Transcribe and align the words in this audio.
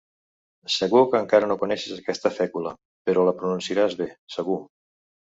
Segur 0.75 1.01
que 1.11 1.19
encara 1.25 1.49
no 1.51 1.57
coneixes 1.63 1.93
aquesta 1.99 2.31
fècula, 2.37 2.71
però 3.11 3.27
la 3.29 3.35
pronunciaràs 3.43 3.97
bé, 4.01 4.09
segur. 4.39 4.57